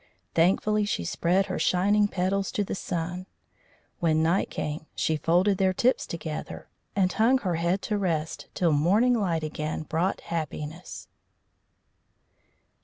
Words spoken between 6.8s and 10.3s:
and hung her head, to rest till morning light again brought